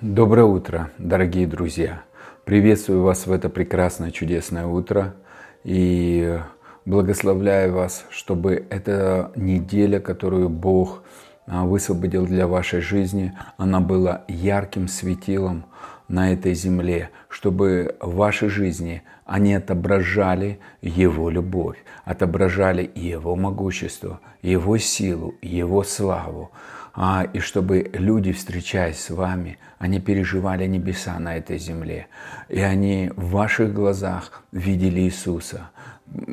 Доброе 0.00 0.44
утро, 0.44 0.92
дорогие 0.96 1.48
друзья! 1.48 2.04
Приветствую 2.44 3.02
вас 3.02 3.26
в 3.26 3.32
это 3.32 3.48
прекрасное, 3.48 4.12
чудесное 4.12 4.64
утро 4.64 5.16
и 5.64 6.38
благословляю 6.84 7.74
вас, 7.74 8.04
чтобы 8.08 8.64
эта 8.70 9.32
неделя, 9.34 9.98
которую 9.98 10.50
Бог 10.50 11.02
а, 11.48 11.64
высвободил 11.64 12.26
для 12.26 12.46
вашей 12.46 12.80
жизни, 12.80 13.36
она 13.56 13.80
была 13.80 14.22
ярким 14.28 14.86
светилом 14.86 15.64
на 16.06 16.32
этой 16.32 16.54
земле, 16.54 17.10
чтобы 17.38 17.94
в 18.00 18.16
вашей 18.16 18.48
жизни 18.48 19.04
они 19.24 19.54
отображали 19.54 20.58
Его 20.82 21.30
любовь, 21.30 21.76
отображали 22.04 22.90
Его 22.96 23.36
могущество, 23.36 24.18
Его 24.42 24.76
силу, 24.78 25.36
Его 25.40 25.84
славу. 25.84 26.50
А, 26.94 27.28
и 27.32 27.38
чтобы 27.38 27.90
люди, 27.92 28.32
встречаясь 28.32 28.98
с 28.98 29.10
вами, 29.10 29.58
они 29.78 30.00
переживали 30.00 30.66
небеса 30.66 31.16
на 31.20 31.36
этой 31.36 31.58
земле. 31.58 32.08
И 32.48 32.58
они 32.58 33.12
в 33.14 33.30
ваших 33.30 33.72
глазах 33.72 34.42
видели 34.50 35.02
Иисуса. 35.02 35.70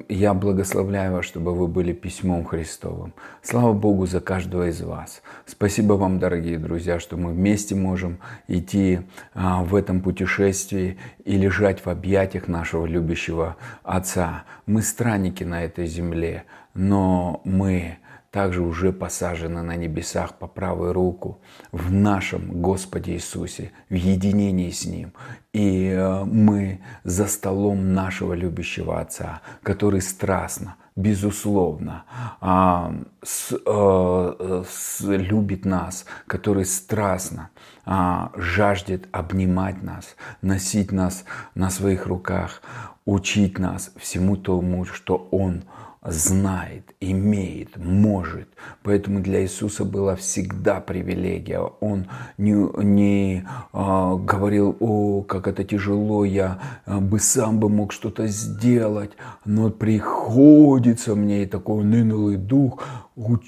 Я 0.07 0.33
благословляю 0.33 1.13
вас, 1.13 1.25
чтобы 1.25 1.53
вы 1.53 1.67
были 1.67 1.91
письмом 1.91 2.45
Христовым. 2.45 3.13
Слава 3.41 3.73
Богу 3.73 4.05
за 4.05 4.21
каждого 4.21 4.69
из 4.69 4.81
вас. 4.81 5.21
Спасибо 5.45 5.93
вам, 5.93 6.17
дорогие 6.17 6.57
друзья, 6.57 6.99
что 6.99 7.17
мы 7.17 7.31
вместе 7.33 7.75
можем 7.75 8.19
идти 8.47 9.01
а, 9.33 9.63
в 9.63 9.75
этом 9.75 10.01
путешествии 10.01 10.94
и 11.23 11.37
лежать 11.37 11.85
в 11.85 11.89
объятиях 11.89 12.47
нашего 12.47 12.85
любящего 12.85 13.57
Отца. 13.83 14.43
Мы 14.65 14.81
странники 14.81 15.43
на 15.43 15.63
этой 15.63 15.85
земле, 15.85 16.45
но 16.73 17.41
мы 17.45 17.97
также 18.35 18.61
уже 18.61 18.91
посажены 18.91 19.61
на 19.61 19.77
небесах 19.77 20.33
по 20.33 20.45
правую 20.47 20.91
руку 20.91 21.39
в 21.71 21.93
нашем 21.93 22.61
Господе 22.61 23.13
Иисусе, 23.13 23.71
в 23.89 23.93
единении 23.93 24.71
с 24.71 24.85
Ним. 24.85 25.13
И 25.53 25.87
э, 25.87 26.25
мы 26.25 26.81
за 27.05 27.27
столом 27.27 27.93
нашего 27.93 28.33
любящего 28.33 28.99
Отца, 28.99 29.41
который 29.63 30.01
страстно, 30.01 30.75
безусловно, 30.95 32.05
а, 32.39 32.93
с, 33.21 33.53
э, 33.53 34.63
с, 34.69 35.01
любит 35.01 35.65
нас, 35.65 36.05
который 36.25 36.65
страстно 36.65 37.49
а, 37.85 38.31
жаждет 38.35 39.07
обнимать 39.11 39.83
нас, 39.83 40.15
носить 40.41 40.91
нас 40.91 41.25
на 41.53 41.69
своих 41.69 42.05
руках, 42.05 42.61
учить 43.05 43.59
нас 43.59 43.91
всему 43.97 44.37
тому, 44.37 44.85
что 44.85 45.27
Он 45.31 45.63
знает, 46.05 46.93
имеет, 46.99 47.77
может. 47.77 48.47
Поэтому 48.83 49.21
для 49.21 49.41
Иисуса 49.41 49.85
была 49.85 50.15
всегда 50.15 50.79
привилегия. 50.79 51.59
Он 51.59 52.07
не, 52.37 52.53
не 52.83 53.47
а, 53.73 54.15
говорил, 54.15 54.75
о, 54.79 55.23
как 55.23 55.47
это 55.47 55.63
тяжело, 55.63 56.23
я 56.25 56.59
а, 56.85 56.99
бы 56.99 57.19
сам 57.19 57.59
бы 57.59 57.69
мог 57.69 57.91
что-то 57.91 58.27
сделать, 58.27 59.11
но 59.45 59.69
приходится 59.69 61.15
мне 61.15 61.43
и 61.43 61.45
такой 61.45 61.83
нынылый 61.83 62.37
дух 62.37 62.83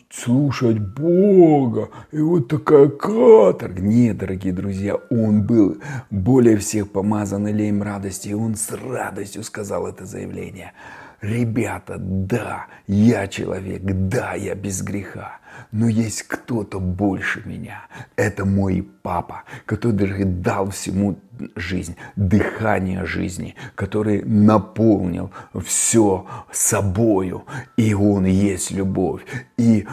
слушать 0.10 0.80
Бога. 0.80 1.90
И 2.12 2.20
вот 2.20 2.48
такая 2.48 2.88
каторга. 2.88 3.82
Нет, 3.82 4.18
дорогие 4.18 4.54
друзья, 4.54 4.96
он 5.10 5.44
был 5.46 5.78
более 6.10 6.58
всех 6.58 6.90
помазан 6.92 7.50
илеем 7.50 7.84
радости, 7.84 8.30
и 8.30 8.34
он 8.34 8.56
с 8.56 8.72
радостью 8.72 9.44
сказал 9.44 9.88
это 9.88 10.06
заявление– 10.06 10.74
Ребята, 11.22 11.96
да, 11.98 12.68
я 12.86 13.28
человек, 13.28 13.82
да, 13.84 14.36
я 14.36 14.54
без 14.54 14.84
греха, 14.84 15.40
но 15.72 15.88
есть 15.88 16.24
кто-то 16.24 16.80
больше 16.80 17.42
меня. 17.44 17.88
Это 18.16 18.46
мой 18.46 18.88
папа, 19.02 19.44
который 19.66 20.26
дал 20.26 20.70
всему 20.70 21.18
жизнь, 21.56 21.96
дыхание 22.16 23.06
жизни, 23.06 23.56
который 23.74 24.22
наполнил 24.24 25.32
все 25.66 26.28
собою, 26.52 27.46
и 27.78 27.96
он 27.96 28.26
есть 28.26 28.70
любовь. 28.70 29.24
И 29.58 29.88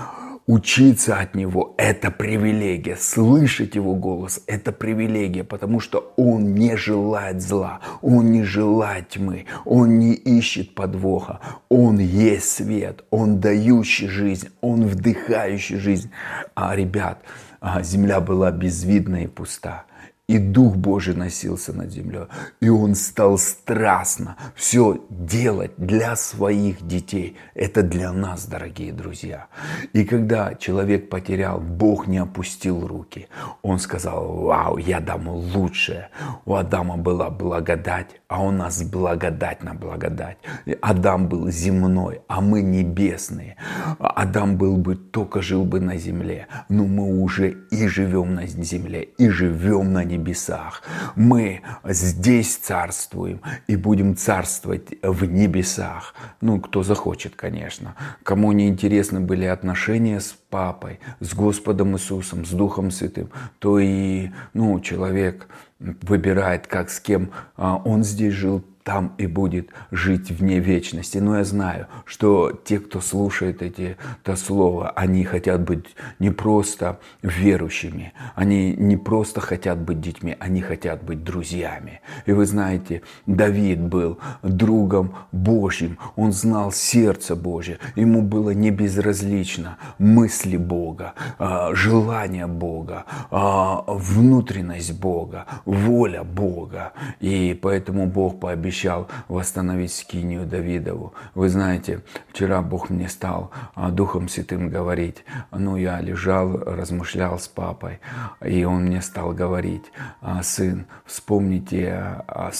Учиться 0.46 1.20
от 1.20 1.34
Него– 1.34 1.74
это 1.78 2.10
привилегия. 2.10 2.96
Слышать 2.96 3.76
Его 3.76 3.94
голос– 3.94 4.42
это 4.46 4.72
привилегия, 4.72 5.42
потому 5.42 5.80
что 5.80 6.12
Он 6.16 6.54
не 6.54 6.76
желает 6.76 7.40
зла, 7.40 7.80
Он 8.02 8.30
не 8.30 8.42
желает 8.42 9.08
тьмы, 9.08 9.46
Он 9.64 9.98
не 9.98 10.12
ищет 10.12 10.74
подвоха. 10.74 11.40
Он 11.70 11.98
есть 11.98 12.50
свет, 12.50 13.04
Он 13.08 13.40
дающий 13.40 14.08
жизнь, 14.08 14.50
Он 14.60 14.86
вдыхающий 14.86 15.78
жизнь. 15.78 16.10
А, 16.54 16.76
ребят, 16.76 17.22
а, 17.60 17.82
земля 17.82 18.20
была 18.20 18.50
безвидна 18.50 19.24
и 19.24 19.26
пуста– 19.26 19.84
и 20.26 20.38
Дух 20.38 20.76
Божий 20.76 21.14
носился 21.14 21.74
над 21.74 21.90
землей. 21.90 22.26
И 22.60 22.70
он 22.70 22.94
стал 22.94 23.36
страстно 23.36 24.36
все 24.54 24.98
делать 25.10 25.72
для 25.76 26.16
своих 26.16 26.86
детей. 26.86 27.36
Это 27.54 27.82
для 27.82 28.10
нас, 28.10 28.46
дорогие 28.46 28.92
друзья. 28.92 29.48
И 29.92 30.04
когда 30.04 30.54
человек 30.54 31.10
потерял, 31.10 31.60
Бог 31.60 32.06
не 32.06 32.18
опустил 32.18 32.86
руки. 32.86 33.28
Он 33.62 33.78
сказал, 33.78 34.32
вау, 34.32 34.78
я 34.78 35.00
дам 35.00 35.28
лучшее. 35.28 36.08
У 36.46 36.54
Адама 36.54 36.96
была 36.96 37.28
благодать, 37.28 38.20
а 38.28 38.42
у 38.42 38.50
нас 38.50 38.82
благодать 38.82 39.62
на 39.62 39.74
благодать. 39.74 40.38
Адам 40.80 41.28
был 41.28 41.50
земной, 41.50 42.22
а 42.28 42.40
мы 42.40 42.62
небесные. 42.62 43.56
Адам 43.98 44.56
был 44.56 44.78
бы, 44.78 44.96
только 44.96 45.42
жил 45.42 45.64
бы 45.64 45.80
на 45.80 45.98
земле. 45.98 46.46
Но 46.70 46.86
мы 46.86 47.20
уже 47.22 47.50
и 47.70 47.86
живем 47.88 48.34
на 48.34 48.46
земле, 48.46 49.02
и 49.02 49.28
живем 49.28 49.92
на 49.92 50.13
небесах. 50.14 50.82
Мы 51.16 51.62
здесь 51.84 52.56
царствуем 52.56 53.40
и 53.66 53.76
будем 53.76 54.16
царствовать 54.16 54.94
в 55.02 55.24
небесах. 55.24 56.14
Ну, 56.40 56.60
кто 56.60 56.82
захочет, 56.82 57.34
конечно. 57.36 57.94
Кому 58.22 58.52
не 58.52 58.68
интересны 58.68 59.20
были 59.20 59.44
отношения 59.44 60.20
с 60.20 60.34
папой, 60.50 61.00
с 61.20 61.34
Господом 61.34 61.94
Иисусом, 61.94 62.44
с 62.44 62.50
Духом 62.50 62.90
Святым, 62.90 63.30
то 63.58 63.78
и 63.78 64.30
ну, 64.52 64.80
человек 64.80 65.48
выбирает, 65.78 66.66
как 66.66 66.90
с 66.90 67.00
кем 67.00 67.30
а, 67.56 67.76
он 67.76 68.04
здесь 68.04 68.32
жил, 68.32 68.64
там 68.84 69.14
и 69.16 69.26
будет 69.26 69.70
жить 69.90 70.30
вне 70.30 70.60
вечности. 70.60 71.18
Но 71.18 71.38
я 71.38 71.44
знаю, 71.44 71.86
что 72.04 72.52
те, 72.52 72.78
кто 72.78 73.00
слушает 73.00 73.62
эти, 73.62 73.96
это 74.22 74.36
слово, 74.36 74.90
они 74.90 75.24
хотят 75.24 75.62
быть 75.62 75.86
не 76.18 76.30
просто 76.30 77.00
верующими, 77.22 78.12
они 78.34 78.74
не 78.74 78.98
просто 78.98 79.40
хотят 79.40 79.78
быть 79.78 80.00
детьми, 80.00 80.36
они 80.38 80.60
хотят 80.60 81.02
быть 81.02 81.24
друзьями. 81.24 82.02
И 82.26 82.32
вы 82.32 82.44
знаете, 82.44 83.00
Давид 83.26 83.80
был 83.80 84.18
другом 84.42 85.14
Божьим, 85.32 85.98
он 86.14 86.32
знал 86.32 86.70
сердце 86.70 87.34
Божье, 87.34 87.78
ему 87.96 88.20
было 88.20 88.50
не 88.50 88.70
безразлично 88.70 89.78
мысли 89.98 90.58
Бога, 90.58 91.14
а, 91.38 91.74
желание 91.74 92.46
Бога, 92.46 93.06
а, 93.30 93.82
внутренность 93.86 95.00
Бога, 95.00 95.46
воля 95.64 96.22
Бога. 96.22 96.92
И 97.20 97.58
поэтому 97.62 98.06
Бог 98.06 98.40
пообещал 98.40 98.73
обещал 98.74 99.08
восстановить 99.28 99.92
скинию 99.92 100.46
Давидову. 100.46 101.14
Вы 101.34 101.48
знаете, 101.48 102.00
вчера 102.32 102.60
Бог 102.60 102.90
мне 102.90 103.08
стал 103.08 103.52
а, 103.74 103.90
Духом 103.90 104.28
Святым 104.28 104.68
говорить. 104.68 105.24
Ну, 105.52 105.76
я 105.76 106.00
лежал, 106.00 106.56
размышлял 106.56 107.38
с 107.38 107.46
папой, 107.46 108.00
и 108.44 108.64
он 108.64 108.86
мне 108.86 109.00
стал 109.00 109.32
говорить, 109.32 109.84
«А, 110.20 110.42
сын, 110.42 110.86
вспомните 111.06 111.88
а, 112.26 112.50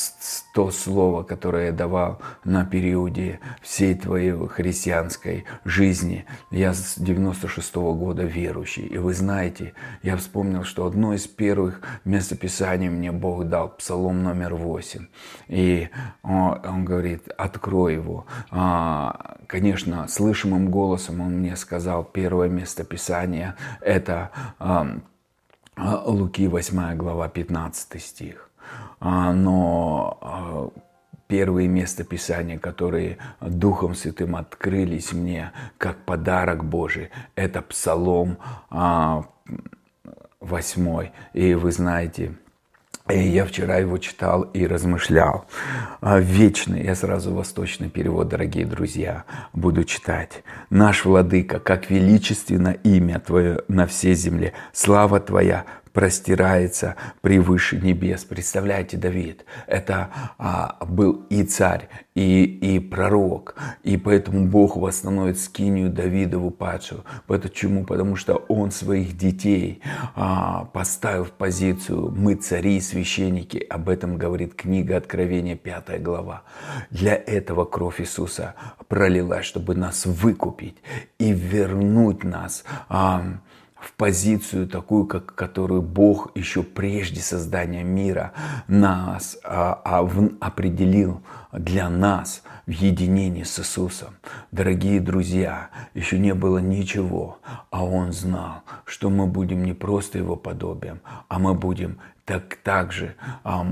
то 0.54 0.70
слово, 0.70 1.24
которое 1.24 1.66
я 1.66 1.72
давал 1.72 2.20
на 2.44 2.64
периоде 2.64 3.40
всей 3.60 3.96
твоей 3.96 4.34
христианской 4.48 5.44
жизни. 5.64 6.26
Я 6.52 6.74
с 6.74 6.94
96 6.96 7.74
-го 7.76 7.94
года 7.94 8.22
верующий. 8.22 8.86
И 8.86 8.98
вы 8.98 9.14
знаете, 9.14 9.72
я 10.02 10.16
вспомнил, 10.16 10.62
что 10.62 10.86
одно 10.86 11.14
из 11.14 11.26
первых 11.26 11.80
местописаний 12.04 12.88
мне 12.88 13.10
Бог 13.10 13.44
дал, 13.48 13.68
Псалом 13.68 14.22
номер 14.22 14.54
8. 14.54 15.06
И 15.48 15.88
он 16.22 16.84
говорит, 16.84 17.28
открой 17.36 17.94
его. 17.94 18.26
А, 18.50 19.36
конечно, 19.46 20.08
слышимым 20.08 20.70
голосом 20.70 21.20
он 21.20 21.38
мне 21.38 21.56
сказал, 21.56 22.04
первое 22.04 22.48
место 22.48 22.84
Писания– 22.84 23.56
это 23.80 24.30
Луки 25.76 26.46
8 26.46 26.96
глава 26.96 27.28
15 27.28 28.02
стих. 28.02 28.50
А, 29.00 29.32
но 29.32 30.18
а, 30.20 30.70
первые 31.26 31.68
места 31.68 32.04
Писания, 32.04 32.58
которые 32.58 33.18
Духом 33.40 33.94
Святым 33.94 34.36
открылись 34.36 35.12
мне 35.12 35.52
как 35.78 36.04
подарок 36.04 36.64
Божий, 36.64 37.10
это 37.34 37.60
Псалом 37.62 38.38
8. 40.40 41.10
И 41.32 41.54
вы 41.54 41.72
знаете, 41.72 42.34
я 43.12 43.44
вчера 43.44 43.76
его 43.76 43.98
читал 43.98 44.42
и 44.42 44.66
размышлял. 44.66 45.44
А, 46.00 46.18
вечный, 46.18 46.84
я 46.84 46.94
сразу 46.94 47.34
восточный 47.34 47.90
перевод, 47.90 48.28
дорогие 48.28 48.64
друзья, 48.64 49.24
буду 49.52 49.84
читать. 49.84 50.42
Наш 50.70 51.04
Владыка, 51.04 51.60
как 51.60 51.90
величественно 51.90 52.70
имя 52.82 53.20
Твое 53.20 53.60
на 53.68 53.86
всей 53.86 54.14
земле, 54.14 54.54
слава 54.72 55.20
Твоя 55.20 55.66
простирается 55.94 56.96
превыше 57.22 57.80
небес. 57.80 58.24
Представляете, 58.24 58.96
Давид, 58.96 59.46
это 59.68 60.10
а, 60.38 60.84
был 60.84 61.24
и 61.30 61.44
царь, 61.44 61.88
и, 62.16 62.44
и 62.44 62.80
пророк, 62.80 63.54
и 63.84 63.96
поэтому 63.96 64.46
Бог 64.46 64.76
восстановит 64.76 65.38
скинию 65.38 65.90
Давидову 65.90 66.50
падшую. 66.50 67.04
Почему? 67.28 67.84
Потому 67.84 68.16
что 68.16 68.34
он 68.48 68.72
своих 68.72 69.16
детей 69.16 69.80
а, 70.16 70.64
поставил 70.72 71.24
в 71.24 71.30
позицию 71.30 72.10
«мы 72.10 72.34
цари 72.34 72.76
и 72.78 72.80
священники». 72.80 73.64
Об 73.70 73.88
этом 73.88 74.18
говорит 74.18 74.54
книга 74.54 74.96
Откровения, 74.96 75.54
5 75.54 76.02
глава. 76.02 76.42
Для 76.90 77.14
этого 77.14 77.64
кровь 77.64 78.00
Иисуса 78.00 78.56
пролилась, 78.88 79.46
чтобы 79.46 79.76
нас 79.76 80.06
выкупить 80.06 80.76
и 81.18 81.30
вернуть 81.32 82.24
нас 82.24 82.64
а, 82.88 83.38
в 83.84 83.92
позицию 83.92 84.66
такую, 84.66 85.06
как, 85.06 85.34
которую 85.34 85.82
Бог 85.82 86.30
еще 86.34 86.62
прежде 86.62 87.20
создания 87.20 87.84
мира 87.84 88.32
нас 88.66 89.38
а, 89.44 89.80
а, 89.84 90.08
определил 90.40 91.22
для 91.52 91.90
нас 91.90 92.42
в 92.66 92.70
единении 92.70 93.42
с 93.42 93.58
Иисусом. 93.58 94.14
Дорогие 94.52 95.00
друзья, 95.00 95.68
еще 95.92 96.18
не 96.18 96.34
было 96.34 96.58
ничего, 96.58 97.38
а 97.70 97.84
Он 97.84 98.12
знал, 98.12 98.62
что 98.86 99.10
мы 99.10 99.26
будем 99.26 99.64
не 99.64 99.74
просто 99.74 100.18
Его 100.18 100.36
подобием, 100.36 101.00
а 101.28 101.38
мы 101.38 101.54
будем 101.54 101.98
так, 102.24 102.56
так 102.62 102.90
же 102.90 103.14
а, 103.44 103.66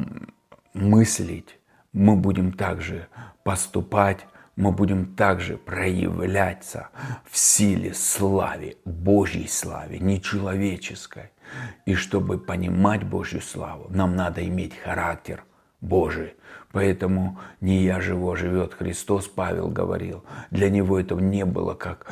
мыслить, 0.74 1.58
мы 1.92 2.16
будем 2.16 2.52
также 2.52 3.08
поступать 3.44 4.26
мы 4.56 4.72
будем 4.72 5.14
также 5.14 5.56
проявляться 5.56 6.88
в 7.30 7.36
силе 7.36 7.94
славе, 7.94 8.76
Божьей 8.84 9.48
славе, 9.48 9.98
не 9.98 10.20
человеческой. 10.20 11.30
И 11.86 11.94
чтобы 11.94 12.38
понимать 12.38 13.04
Божью 13.04 13.40
славу, 13.40 13.86
нам 13.90 14.16
надо 14.16 14.46
иметь 14.46 14.76
характер 14.76 15.44
Божий. 15.80 16.34
Поэтому 16.70 17.38
не 17.60 17.82
я 17.82 18.00
живу, 18.00 18.32
а 18.32 18.36
живет 18.36 18.74
Христос, 18.74 19.26
Павел 19.26 19.68
говорил. 19.68 20.24
Для 20.50 20.70
него 20.70 20.98
это 20.98 21.14
не 21.16 21.44
было 21.44 21.74
как 21.74 22.10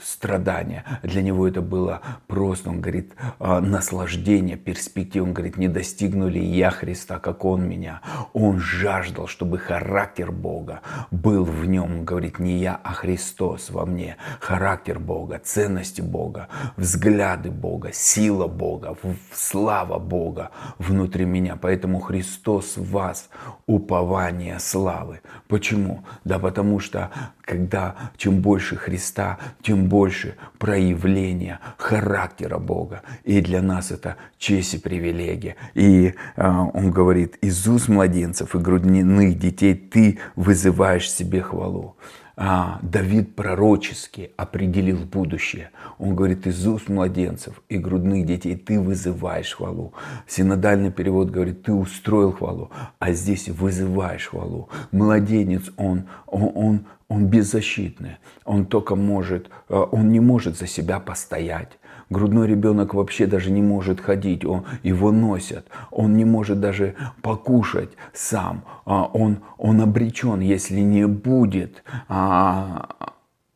страдания. 0.00 0.84
Для 1.02 1.22
него 1.22 1.46
это 1.46 1.60
было 1.60 2.00
просто, 2.26 2.70
он 2.70 2.80
говорит, 2.80 3.14
а, 3.38 3.60
наслаждение, 3.60 4.56
перспектива. 4.56 5.24
Он 5.24 5.32
говорит, 5.32 5.56
не 5.56 5.68
достигнули 5.68 6.38
я 6.38 6.70
Христа, 6.70 7.18
как 7.18 7.44
Он 7.44 7.66
меня. 7.68 8.00
Он 8.32 8.58
жаждал, 8.58 9.26
чтобы 9.26 9.58
характер 9.58 10.32
Бога 10.32 10.80
был 11.10 11.44
в 11.44 11.66
нем. 11.66 11.84
Он 11.84 12.04
говорит, 12.04 12.38
не 12.38 12.58
я, 12.58 12.80
а 12.82 12.92
Христос 12.92 13.70
во 13.70 13.86
мне. 13.86 14.16
Характер 14.40 14.98
Бога, 14.98 15.40
ценности 15.42 16.00
Бога, 16.00 16.48
взгляды 16.76 17.50
Бога, 17.50 17.90
сила 17.92 18.46
Бога, 18.46 18.96
слава 19.32 19.98
Бога 19.98 20.50
внутри 20.78 21.24
меня. 21.24 21.56
Поэтому 21.56 22.00
Христос 22.00 22.76
в 22.76 22.90
вас 22.90 23.28
упование 23.66 24.58
славы. 24.58 25.20
Почему? 25.48 26.04
Да 26.24 26.38
потому 26.38 26.80
что 26.80 27.10
когда 27.44 28.10
чем 28.16 28.40
больше 28.40 28.76
Христа, 28.76 29.38
тем 29.62 29.86
больше 29.86 30.36
проявления 30.58 31.60
характера 31.76 32.58
Бога. 32.58 33.02
И 33.24 33.40
для 33.40 33.62
нас 33.62 33.90
это 33.90 34.16
честь 34.38 34.74
и 34.74 34.78
привилегия. 34.78 35.56
И 35.74 36.14
э, 36.36 36.48
он 36.48 36.90
говорит, 36.90 37.36
из 37.42 37.66
уст 37.68 37.88
младенцев 37.88 38.54
и 38.54 38.58
грудных 38.58 39.38
детей 39.38 39.74
ты 39.74 40.18
вызываешь 40.36 41.10
себе 41.10 41.42
хвалу 41.42 41.96
Давид 42.36 43.36
пророчески 43.36 44.32
определил 44.36 44.98
будущее. 44.98 45.70
Он 45.98 46.16
говорит, 46.16 46.46
из 46.46 46.66
уст 46.66 46.88
младенцев 46.88 47.62
и 47.68 47.78
грудных 47.78 48.26
детей 48.26 48.56
ты 48.56 48.80
вызываешь 48.80 49.54
хвалу. 49.54 49.94
Синодальный 50.26 50.90
перевод 50.90 51.30
говорит, 51.30 51.62
ты 51.62 51.72
устроил 51.72 52.32
хвалу, 52.32 52.70
а 52.98 53.12
здесь 53.12 53.48
вызываешь 53.48 54.26
хвалу. 54.26 54.68
Младенец, 54.90 55.70
он, 55.76 56.08
он, 56.26 56.50
он, 56.54 56.86
он 57.08 57.26
беззащитный. 57.26 58.16
Он 58.44 58.66
только 58.66 58.96
может, 58.96 59.48
э, 59.68 59.74
он 59.74 60.10
не 60.10 60.20
может 60.20 60.58
за 60.58 60.66
себя 60.66 60.98
постоять. 60.98 61.78
Грудной 62.14 62.46
ребенок 62.46 62.94
вообще 62.94 63.26
даже 63.26 63.50
не 63.50 63.60
может 63.60 64.00
ходить, 64.00 64.44
он, 64.44 64.64
его 64.84 65.10
носят, 65.10 65.66
он 65.90 66.16
не 66.16 66.24
может 66.24 66.60
даже 66.60 66.94
покушать 67.22 67.90
сам, 68.12 68.62
а, 68.84 69.06
он, 69.06 69.38
он 69.58 69.80
обречен, 69.80 70.38
если 70.38 70.78
не 70.78 71.08
будет 71.08 71.82
а, 72.08 72.88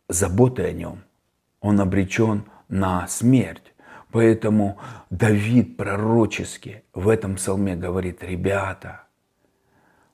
заботы 0.09 0.65
о 0.65 0.73
нем, 0.73 0.99
он 1.61 1.81
обречен 1.81 2.43
на 2.69 3.07
смерть. 3.07 3.73
Поэтому 4.11 4.79
Давид 5.09 5.77
пророчески 5.77 6.83
в 6.93 7.09
этом 7.09 7.37
псалме 7.37 7.77
говорит, 7.77 8.25
ребята, 8.25 9.03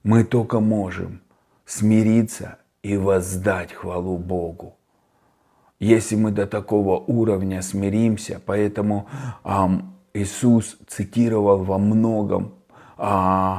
мы 0.03 0.23
только 0.23 0.61
можем 0.61 1.23
смириться 1.65 2.59
и 2.83 2.99
воздать 2.99 3.73
хвалу 3.73 4.19
Богу 4.19 4.77
если 5.81 6.17
мы 6.17 6.31
до 6.31 6.47
такого 6.47 6.99
уровня 6.99 7.63
смиримся. 7.63 8.41
Поэтому 8.45 9.09
эм, 9.45 9.95
Иисус 10.15 10.77
цитировал 10.87 11.65
во 11.65 11.79
многом 11.79 12.55
э, 12.97 13.57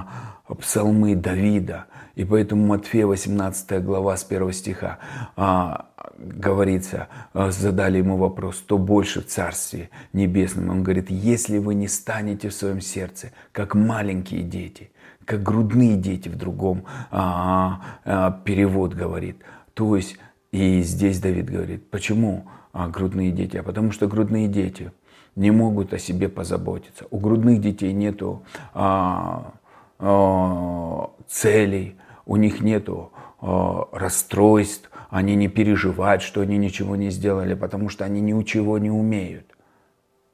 псалмы 0.60 1.16
Давида. 1.16 1.86
И 2.16 2.24
поэтому 2.24 2.66
Матфея 2.66 3.08
18 3.08 3.84
глава 3.84 4.16
с 4.16 4.26
1 4.30 4.54
стиха 4.54 5.00
э, 5.36 5.74
говорится, 6.18 7.10
э, 7.34 7.52
задали 7.52 7.98
ему 7.98 8.18
вопрос, 8.18 8.58
кто 8.58 8.78
больше 8.78 9.22
в 9.22 9.28
Царстве 9.28 9.90
Небесном. 10.14 10.70
Он 10.70 10.84
говорит, 10.84 11.10
если 11.10 11.58
вы 11.58 11.76
не 11.76 11.88
станете 11.88 12.50
в 12.50 12.54
своем 12.54 12.80
сердце, 12.80 13.32
как 13.52 13.76
маленькие 13.76 14.44
дети, 14.44 14.92
как 15.26 15.44
грудные 15.44 15.98
дети 15.98 16.30
в 16.30 16.38
другом 16.38 16.86
а, 17.12 17.82
а, 18.06 18.32
перевод 18.46 18.94
говорит. 18.94 19.42
То 19.74 19.96
есть 19.96 20.18
и 20.56 20.82
здесь 20.84 21.20
Давид 21.20 21.50
говорит, 21.50 21.90
почему 21.90 22.46
а, 22.72 22.88
грудные 22.88 23.30
дети? 23.32 23.58
А 23.58 23.64
потому 23.64 23.92
что 23.92 24.08
грудные 24.08 24.48
дети 24.48 24.94
не 25.36 25.52
могут 25.52 25.94
о 25.94 26.00
себе 26.00 26.30
позаботиться. 26.30 27.08
У 27.12 27.20
грудных 27.20 27.60
детей 27.60 27.92
нету 27.92 28.44
а, 28.74 29.56
а, 30.00 31.10
целей, 31.28 31.98
у 32.26 32.38
них 32.38 32.62
нету 32.62 33.12
а, 33.42 33.90
расстройств, 33.92 34.90
они 35.10 35.36
не 35.36 35.50
переживают, 35.50 36.22
что 36.22 36.40
они 36.40 36.58
ничего 36.58 36.96
не 36.96 37.10
сделали, 37.10 37.54
потому 37.54 37.90
что 37.90 38.06
они 38.06 38.22
ничего 38.22 38.78
не 38.78 38.90
умеют. 38.90 39.48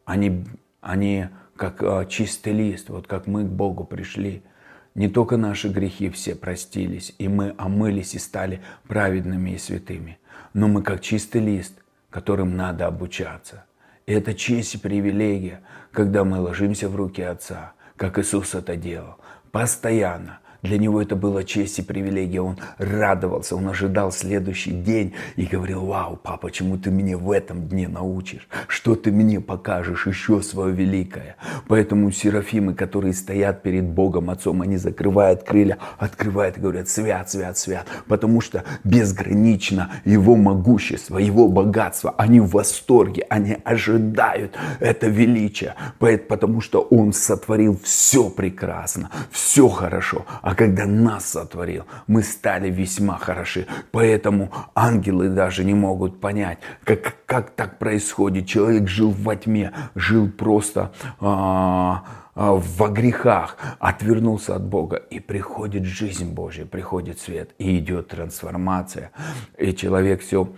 Они, 0.06 0.46
они 0.82 1.30
как 1.56 1.82
а, 1.82 2.06
чистый 2.06 2.54
лист, 2.54 2.90
вот 2.90 3.08
как 3.08 3.26
мы 3.26 3.44
к 3.44 3.50
Богу 3.50 3.86
пришли– 3.86 4.44
не 4.96 5.08
только 5.08 5.38
наши 5.38 5.70
грехи 5.70 6.10
все 6.10 6.36
простились, 6.36 7.14
и 7.18 7.28
мы 7.28 7.56
омылись 7.58 8.16
и 8.16 8.20
стали 8.20 8.62
праведными 8.88 9.52
и 9.52 9.58
святыми, 9.58 10.20
но 10.54 10.68
мы 10.68 10.84
как 10.84 11.02
чистый 11.02 11.42
лист, 11.42 11.74
которым 12.10 12.58
надо 12.58 12.88
обучаться. 12.88 13.66
И 14.06 14.14
это 14.14 14.34
честь 14.34 14.76
и 14.76 14.78
привилегия, 14.78 15.62
когда 15.92 16.24
мы 16.24 16.40
ложимся 16.40 16.90
в 16.90 16.96
руки 16.96 17.22
Отца, 17.22 17.74
как 17.96 18.20
Иисус 18.20 18.56
это 18.56 18.76
делал, 18.76 19.18
постоянно– 19.52 20.40
для 20.62 20.78
него 20.78 21.02
это 21.02 21.16
было 21.16 21.44
честь 21.44 21.80
и 21.80 21.82
привилегия. 21.82 22.42
Он 22.42 22.58
радовался, 22.78 23.56
он 23.56 23.68
ожидал 23.68 24.12
следующий 24.12 24.72
день 24.72 25.14
и 25.36 25.46
говорил, 25.46 25.86
вау, 25.86 26.20
папа, 26.22 26.52
почему 26.52 26.78
ты 26.78 26.92
мне 26.92 27.18
в 27.18 27.32
этом 27.32 27.68
дне 27.68 27.88
научишь? 27.88 28.48
Что 28.68 28.96
ты 28.96 29.12
мне 29.12 29.40
покажешь 29.40 30.06
еще 30.06 30.42
свое 30.42 30.74
великое? 30.74 31.36
Поэтому 31.68 32.12
серафимы, 32.12 32.74
которые 32.74 33.14
стоят 33.14 33.64
перед 33.64 33.86
Богом 33.86 34.30
Отцом, 34.30 34.62
они 34.62 34.78
закрывают 34.78 35.44
крылья, 35.44 35.78
открывают 35.98 36.58
и 36.58 36.62
говорят, 36.62 36.90
свят, 36.90 37.30
свят, 37.30 37.58
свят. 37.58 37.88
Потому 38.08 38.42
что 38.42 38.64
безгранично 38.84 39.92
его 40.06 40.36
могущество, 40.36 41.18
его 41.18 41.48
богатство. 41.48 42.14
Они 42.18 42.40
в 42.40 42.50
восторге, 42.50 43.26
они 43.30 43.58
ожидают 43.64 44.58
это 44.80 45.08
величие. 45.08 45.76
Потому 46.00 46.62
что 46.62 46.82
он 46.82 47.14
сотворил 47.14 47.80
все 47.84 48.30
прекрасно, 48.30 49.10
все 49.32 49.68
хорошо. 49.68 50.26
А 50.42 50.51
а 50.52 50.54
когда 50.54 50.86
нас 50.86 51.28
сотворил, 51.28 51.86
мы 52.08 52.24
стали 52.24 52.70
весьма 52.70 53.18
хороши. 53.18 53.68
Поэтому 53.92 54.52
ангелы 54.76 55.30
даже 55.30 55.64
не 55.64 55.74
могут 55.74 56.20
понять, 56.20 56.58
как, 56.84 57.16
как 57.26 57.52
так 57.52 57.80
происходит. 57.80 58.48
Человек 58.48 58.90
жил 58.90 59.12
во 59.12 59.38
тьме, 59.38 59.72
жил 59.96 60.30
просто 60.30 60.92
а, 61.22 62.04
а, 62.36 62.52
во 62.52 62.90
грехах, 62.90 63.56
отвернулся 63.80 64.58
от 64.58 64.66
Бога, 64.66 64.98
и 64.98 65.22
приходит 65.22 65.86
жизнь 65.86 66.34
Божья, 66.34 66.66
приходит 66.66 67.18
свет, 67.22 67.52
и 67.58 67.80
идет 67.80 68.10
трансформация. 68.10 69.12
И 69.58 69.74
человек 69.74 70.20
все 70.20 70.50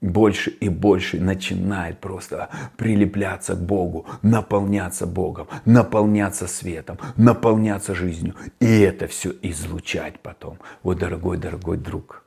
больше 0.00 0.50
и 0.50 0.68
больше 0.68 1.20
начинает 1.20 1.98
просто 1.98 2.48
прилепляться 2.76 3.54
к 3.54 3.60
Богу, 3.60 4.06
наполняться 4.22 5.06
Богом, 5.06 5.48
наполняться 5.64 6.46
светом, 6.46 6.98
наполняться 7.16 7.94
жизнью. 7.94 8.34
И 8.60 8.80
это 8.80 9.06
все 9.06 9.34
излучать 9.42 10.20
потом. 10.20 10.58
Вот, 10.82 10.98
дорогой, 10.98 11.36
дорогой 11.36 11.78
друг, 11.78 12.24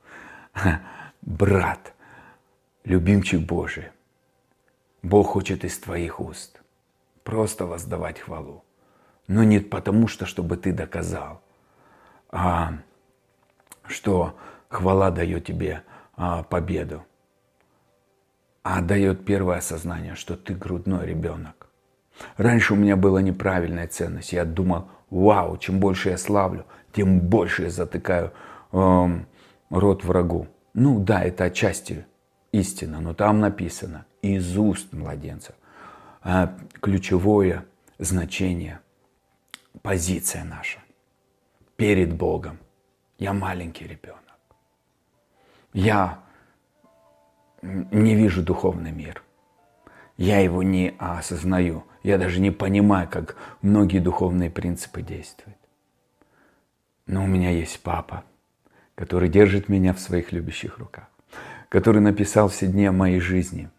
брат, 1.22 1.94
любимчик 2.84 3.40
Божий, 3.40 3.86
Бог 5.02 5.28
хочет 5.28 5.64
из 5.64 5.78
твоих 5.80 6.20
уст 6.20 6.62
просто 7.24 7.66
воздавать 7.66 8.20
хвалу. 8.20 8.64
Но 9.28 9.44
не 9.44 9.60
потому, 9.60 10.08
что 10.08 10.26
чтобы 10.26 10.58
ты 10.58 10.74
доказал, 10.74 11.42
а 12.30 12.74
что 13.88 14.36
хвала 14.68 15.10
дает 15.10 15.46
тебе 15.46 15.84
а, 16.16 16.44
победу, 16.44 17.06
а 18.64 18.82
дает 18.82 19.26
первое 19.26 19.58
осознание, 19.58 20.16
что 20.16 20.36
ты 20.36 20.54
грудной 20.54 21.06
ребенок. 21.06 21.68
Раньше 22.38 22.74
у 22.74 22.78
меня 22.78 22.96
была 22.96 23.22
неправильная 23.22 23.88
ценность. 23.88 24.34
Я 24.34 24.46
думал, 24.46 24.90
вау, 25.10 25.58
чем 25.58 25.80
больше 25.80 26.10
я 26.10 26.18
славлю, 26.18 26.66
тем 26.94 27.20
больше 27.20 27.64
я 27.64 27.70
затыкаю 27.70 28.34
эм, 28.72 29.28
рот 29.70 30.04
врагу. 30.04 30.48
Ну 30.74 31.00
да, 31.00 31.24
это 31.24 31.46
отчасти 31.46 32.06
истина, 32.52 33.00
но 33.00 33.14
там 33.14 33.40
написано 33.40 34.06
из 34.22 34.58
уст 34.58 34.94
младенцев. 34.94 35.56
А 36.22 36.56
ключевое 36.80 37.66
значение, 37.98 38.80
позиция 39.82 40.44
наша 40.44 40.80
перед 41.76 42.14
Богом. 42.14 42.60
Я 43.18 43.34
маленький 43.34 43.88
ребенок. 43.88 44.22
Я 45.74 46.20
не 47.62 48.16
вижу 48.16 48.44
духовный 48.44 48.92
мир. 48.92 49.24
Я 50.18 50.40
его 50.40 50.64
не 50.64 50.94
осознаю. 50.98 51.84
Я 52.04 52.18
даже 52.18 52.40
не 52.40 52.52
понимаю, 52.52 53.08
как 53.10 53.36
многие 53.62 54.00
духовные 54.00 54.50
принципы 54.50 55.02
действуют. 55.02 55.58
Но 57.08 57.24
у 57.24 57.28
меня 57.28 57.50
есть 57.50 57.82
папа, 57.82 58.24
который 58.96 59.30
держит 59.30 59.70
меня 59.70 59.94
в 59.94 60.00
своих 60.00 60.32
любящих 60.32 60.78
руках, 60.78 61.08
который 61.70 62.02
написал 62.02 62.50
все 62.50 62.68
дни 62.68 62.90
моей 62.90 63.20
жизни 63.20 63.70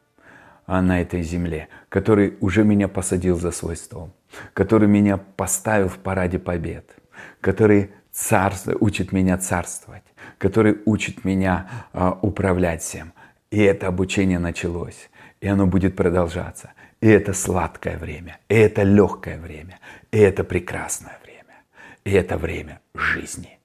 а 0.67 0.81
на 0.81 1.01
этой 1.01 1.23
земле, 1.23 1.69
который 1.89 2.37
уже 2.41 2.65
меня 2.65 2.89
посадил 2.89 3.39
за 3.39 3.51
свой 3.51 3.77
стол, 3.77 4.13
который 4.55 4.89
меня 4.89 5.17
поставил 5.17 5.89
в 5.89 5.99
параде 5.99 6.39
побед, 6.39 6.97
который 7.41 7.91
царство, 8.13 8.77
учит 8.79 9.13
меня 9.13 9.39
царствовать, 9.39 10.05
который 10.39 10.79
учит 10.85 11.25
меня 11.25 11.69
а, 11.93 12.19
управлять 12.23 12.83
всем. 12.83 13.13
И 13.53 13.59
это 13.59 13.87
обучение 13.87 14.39
началось, 14.39 15.11
и 15.43 15.47
оно 15.47 15.67
будет 15.67 15.95
продолжаться. 15.95 16.73
И 17.03 17.07
это 17.07 17.35
сладкое 17.35 17.99
время, 17.99 18.39
и 18.49 18.55
это 18.55 18.83
легкое 18.83 19.39
время, 19.39 19.79
и 20.11 20.19
это 20.19 20.43
прекрасное 20.43 21.19
время, 21.23 21.57
и 22.03 22.13
это 22.13 22.39
время 22.39 22.81
жизни. 22.95 23.59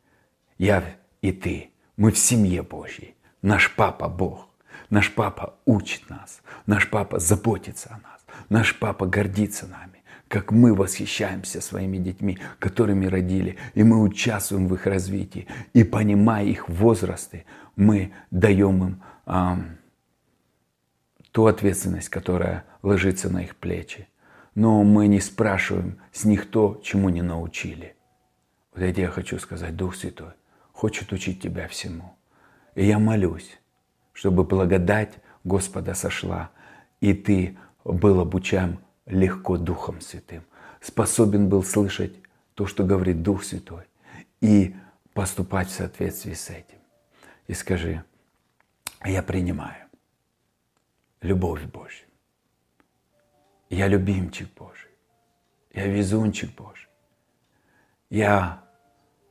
Я 0.58 0.84
и 1.22 1.32
ты, 1.32 1.70
мы 1.96 2.12
в 2.12 2.18
семье 2.18 2.64
Божьей. 2.64 3.16
Наш 3.42 3.74
папа 3.76 4.10
Бог. 4.10 4.50
Наш 4.90 5.14
папа 5.14 5.56
учит 5.66 6.10
нас. 6.10 6.42
Наш 6.66 6.90
папа 6.90 7.20
заботится 7.20 7.90
о 7.92 7.94
нас. 7.94 8.26
Наш 8.50 8.78
папа 8.78 9.06
гордится 9.06 9.68
нами. 9.68 10.04
Как 10.28 10.52
мы 10.52 10.76
восхищаемся 10.76 11.62
своими 11.62 11.98
детьми, 11.98 12.40
которыми 12.60 13.06
родили, 13.06 13.56
и 13.74 13.84
мы 13.84 14.02
участвуем 14.02 14.68
в 14.68 14.74
их 14.74 14.86
развитии. 14.86 15.48
И 15.72 15.86
понимая 15.86 16.44
их 16.44 16.68
возрасты, 16.68 17.46
мы 17.78 18.12
даем 18.32 18.84
им 18.84 19.02
ту 21.32 21.46
ответственность, 21.46 22.10
которая 22.10 22.66
ложится 22.82 23.30
на 23.30 23.44
их 23.44 23.56
плечи. 23.56 24.08
Но 24.56 24.84
мы 24.84 25.08
не 25.08 25.20
спрашиваем 25.20 26.00
с 26.12 26.24
них 26.24 26.50
то, 26.50 26.80
чему 26.84 27.10
не 27.10 27.22
научили. 27.22 27.96
Вот 28.74 28.82
это 28.82 29.02
я 29.02 29.10
хочу 29.10 29.38
сказать, 29.38 29.76
Дух 29.76 29.96
Святой 29.96 30.32
хочет 30.72 31.12
учить 31.12 31.42
тебя 31.42 31.68
всему. 31.68 32.16
И 32.76 32.86
я 32.86 33.00
молюсь, 33.00 33.60
чтобы 34.14 34.44
благодать 34.44 35.14
Господа 35.44 35.94
сошла, 35.94 36.52
и 37.02 37.14
ты 37.14 37.58
был 37.84 38.20
обучаем 38.20 38.80
легко 39.06 39.58
Духом 39.58 40.02
Святым, 40.02 40.44
способен 40.82 41.50
был 41.50 41.64
слышать 41.64 42.14
то, 42.54 42.66
что 42.66 42.84
говорит 42.84 43.24
Дух 43.24 43.44
Святой, 43.44 43.84
и 44.42 44.76
поступать 45.14 45.70
в 45.70 45.74
соответствии 45.74 46.34
с 46.34 46.50
этим. 46.50 46.78
И 47.48 47.54
скажи, 47.54 48.04
я 49.10 49.24
принимаю 49.24 49.88
любовь 51.22 51.64
Божью. 51.66 52.08
Я 53.70 53.88
любимчик 53.88 54.54
Божий. 54.54 54.92
Я 55.74 55.88
везунчик 55.88 56.56
Божий. 56.56 56.90
Я 58.10 58.64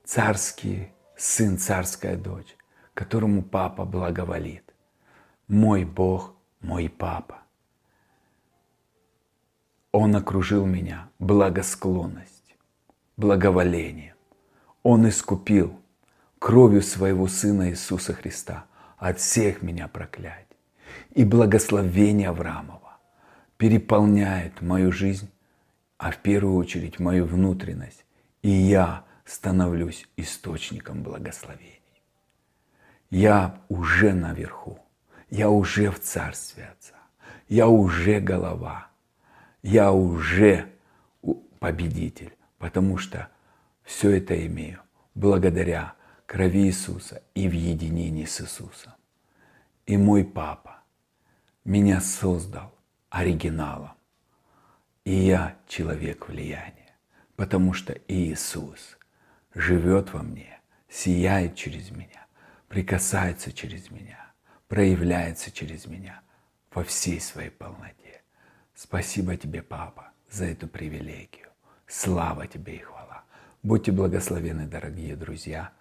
царский 0.04 0.92
сын, 1.16 1.58
царская 1.58 2.16
дочь, 2.16 2.56
которому 2.94 3.42
папа 3.42 3.84
благоволит. 3.84 4.74
Мой 5.48 5.84
Бог, 5.84 6.34
мой 6.60 6.88
папа. 6.88 7.42
Он 9.92 10.14
окружил 10.14 10.66
меня 10.66 11.08
благосклонностью, 11.18 12.56
благоволением. 13.16 14.14
Он 14.82 15.08
искупил 15.08 15.80
кровью 16.38 16.82
своего 16.82 17.26
Сына 17.28 17.70
Иисуса 17.70 18.12
Христа 18.12 18.66
от 18.98 19.18
всех 19.18 19.62
меня 19.62 19.88
проклятий 19.88 20.56
и 21.16 21.24
благословение 21.24 22.28
Авраамова 22.28 22.98
переполняет 23.56 24.60
мою 24.60 24.92
жизнь, 24.92 25.30
а 25.98 26.10
в 26.10 26.18
первую 26.18 26.56
очередь 26.56 26.98
мою 26.98 27.24
внутренность. 27.24 28.04
И 28.42 28.50
я 28.50 29.04
становлюсь 29.24 30.06
источником 30.16 31.02
благословений. 31.02 31.80
Я 33.10 33.60
уже 33.68 34.12
наверху, 34.12 34.78
я 35.30 35.48
уже 35.48 35.90
в 35.90 36.00
Царстве 36.00 36.64
Отца, 36.64 36.96
я 37.48 37.66
уже 37.68 38.20
голова, 38.20 38.88
я 39.62 39.90
уже 39.90 40.68
победитель, 41.58 42.36
потому 42.58 42.98
что 42.98 43.28
все 43.84 44.18
это 44.18 44.46
имею 44.46 44.80
благодаря 45.14 45.94
крови 46.26 46.66
Иисуса 46.66 47.22
и 47.34 47.48
в 47.48 47.52
единении 47.52 48.24
с 48.24 48.40
Иисусом. 48.40 48.92
И 49.86 49.96
мой 49.96 50.24
папа 50.24 50.82
меня 51.64 52.00
создал 52.00 52.74
оригиналом. 53.10 53.92
И 55.04 55.14
я 55.14 55.56
человек 55.68 56.28
влияния, 56.28 56.96
потому 57.36 57.72
что 57.72 57.96
Иисус 58.08 58.98
живет 59.54 60.12
во 60.12 60.22
мне, 60.22 60.60
сияет 60.88 61.54
через 61.54 61.90
меня, 61.90 62.26
прикасается 62.68 63.52
через 63.52 63.90
меня, 63.90 64.32
проявляется 64.66 65.52
через 65.52 65.86
меня 65.86 66.20
во 66.72 66.82
всей 66.82 67.20
своей 67.20 67.50
полноте. 67.50 68.22
Спасибо 68.74 69.36
тебе, 69.36 69.62
Папа, 69.62 70.10
за 70.28 70.46
эту 70.46 70.66
привилегию. 70.66 71.48
Слава 71.86 72.48
тебе 72.48 72.74
и 72.76 72.78
хвала. 72.78 73.22
Будьте 73.62 73.92
благословены, 73.92 74.66
дорогие 74.66 75.14
друзья. 75.14 75.72